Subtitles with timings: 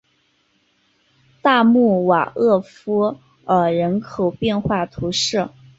[1.43, 5.47] 大穆瓦厄夫尔人口变化图示